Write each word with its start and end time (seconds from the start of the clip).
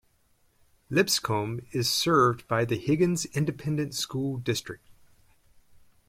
Lipscomb 0.89 1.59
is 1.73 1.87
served 1.87 2.47
by 2.47 2.65
the 2.65 2.75
Higgins 2.75 3.25
Independent 3.33 3.93
School 3.93 4.37
District. 4.37 4.83